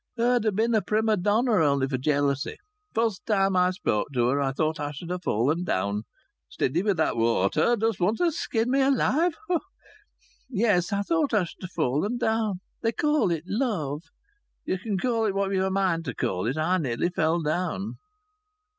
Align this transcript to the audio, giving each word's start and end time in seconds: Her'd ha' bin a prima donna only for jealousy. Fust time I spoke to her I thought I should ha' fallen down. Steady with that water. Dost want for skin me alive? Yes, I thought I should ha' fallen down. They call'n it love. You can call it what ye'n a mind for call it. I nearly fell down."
Her'd 0.17 0.45
ha' 0.45 0.55
bin 0.55 0.73
a 0.73 0.81
prima 0.81 1.15
donna 1.15 1.63
only 1.63 1.87
for 1.87 1.99
jealousy. 1.99 2.57
Fust 2.91 3.23
time 3.27 3.55
I 3.55 3.69
spoke 3.69 4.07
to 4.15 4.29
her 4.29 4.41
I 4.41 4.51
thought 4.51 4.79
I 4.79 4.89
should 4.89 5.11
ha' 5.11 5.21
fallen 5.23 5.63
down. 5.63 6.05
Steady 6.49 6.81
with 6.81 6.97
that 6.97 7.17
water. 7.17 7.75
Dost 7.75 7.99
want 7.99 8.17
for 8.17 8.31
skin 8.31 8.71
me 8.71 8.81
alive? 8.81 9.35
Yes, 10.49 10.91
I 10.91 11.03
thought 11.03 11.35
I 11.35 11.43
should 11.43 11.61
ha' 11.61 11.73
fallen 11.75 12.17
down. 12.17 12.61
They 12.81 12.93
call'n 12.93 13.29
it 13.29 13.43
love. 13.45 14.01
You 14.65 14.79
can 14.79 14.97
call 14.97 15.25
it 15.25 15.35
what 15.35 15.51
ye'n 15.51 15.61
a 15.61 15.69
mind 15.69 16.05
for 16.05 16.15
call 16.15 16.47
it. 16.47 16.57
I 16.57 16.79
nearly 16.79 17.09
fell 17.09 17.39
down." 17.43 17.97